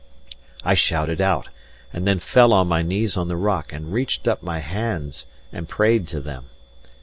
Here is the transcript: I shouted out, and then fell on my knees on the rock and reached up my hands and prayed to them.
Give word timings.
I 0.65 0.73
shouted 0.73 1.21
out, 1.21 1.49
and 1.93 2.07
then 2.07 2.17
fell 2.17 2.53
on 2.53 2.67
my 2.67 2.81
knees 2.81 3.15
on 3.17 3.27
the 3.27 3.35
rock 3.35 3.71
and 3.71 3.93
reached 3.93 4.27
up 4.27 4.41
my 4.41 4.57
hands 4.57 5.27
and 5.51 5.69
prayed 5.69 6.07
to 6.07 6.19
them. 6.19 6.45